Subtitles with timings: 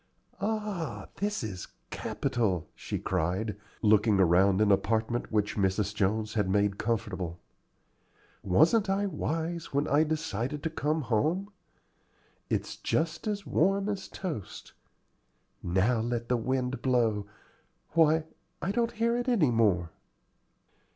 [0.39, 5.93] "Ah, this is capital," she cried, looking around an apartment which Mrs.
[5.93, 7.37] Jones had made comfortable.
[8.41, 11.51] "Wasn't I wise when I decided to come home?
[12.49, 14.73] It's just as warm as toast.
[15.61, 17.27] Now let the wind blow
[17.91, 18.23] Why,
[18.59, 19.91] I don't hear it any more."